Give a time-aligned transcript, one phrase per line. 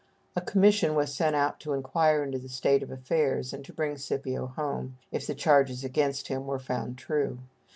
[0.35, 3.99] A commission was sent out to inquire into the state of affairs and to bring
[3.99, 7.37] Scipio home, if the charges against him were found true.